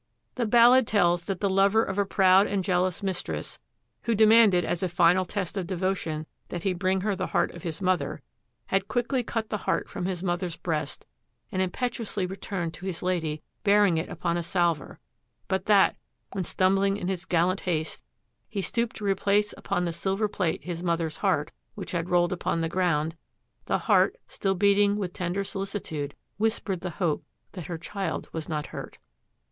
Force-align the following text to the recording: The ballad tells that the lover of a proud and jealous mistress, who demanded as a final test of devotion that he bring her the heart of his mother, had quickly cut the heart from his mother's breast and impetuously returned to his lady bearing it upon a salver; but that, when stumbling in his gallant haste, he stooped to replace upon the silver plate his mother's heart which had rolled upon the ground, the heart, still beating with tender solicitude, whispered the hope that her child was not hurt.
The 0.33 0.47
ballad 0.47 0.87
tells 0.87 1.25
that 1.25 1.41
the 1.41 1.47
lover 1.49 1.83
of 1.83 1.99
a 1.99 2.07
proud 2.07 2.47
and 2.47 2.63
jealous 2.63 3.03
mistress, 3.03 3.59
who 4.01 4.15
demanded 4.15 4.65
as 4.65 4.81
a 4.81 4.89
final 4.89 5.25
test 5.25 5.57
of 5.57 5.67
devotion 5.67 6.25
that 6.49 6.63
he 6.63 6.73
bring 6.73 7.01
her 7.01 7.15
the 7.15 7.27
heart 7.27 7.51
of 7.51 7.61
his 7.61 7.83
mother, 7.83 8.23
had 8.65 8.87
quickly 8.87 9.21
cut 9.21 9.49
the 9.49 9.59
heart 9.59 9.87
from 9.87 10.07
his 10.07 10.23
mother's 10.23 10.57
breast 10.57 11.05
and 11.51 11.61
impetuously 11.61 12.25
returned 12.25 12.73
to 12.73 12.87
his 12.87 13.03
lady 13.03 13.43
bearing 13.63 13.99
it 13.99 14.09
upon 14.09 14.37
a 14.37 14.41
salver; 14.41 14.97
but 15.47 15.67
that, 15.67 15.95
when 16.31 16.45
stumbling 16.45 16.97
in 16.97 17.07
his 17.07 17.25
gallant 17.25 17.59
haste, 17.61 18.03
he 18.49 18.59
stooped 18.63 18.95
to 18.95 19.05
replace 19.05 19.53
upon 19.55 19.85
the 19.85 19.93
silver 19.93 20.27
plate 20.27 20.63
his 20.63 20.81
mother's 20.81 21.17
heart 21.17 21.51
which 21.75 21.91
had 21.91 22.09
rolled 22.09 22.33
upon 22.33 22.61
the 22.61 22.67
ground, 22.69 23.15
the 23.65 23.77
heart, 23.77 24.15
still 24.27 24.55
beating 24.55 24.95
with 24.97 25.13
tender 25.13 25.43
solicitude, 25.43 26.15
whispered 26.37 26.81
the 26.81 26.89
hope 26.97 27.23
that 27.51 27.67
her 27.67 27.77
child 27.77 28.27
was 28.33 28.49
not 28.49 28.65
hurt. 28.65 28.97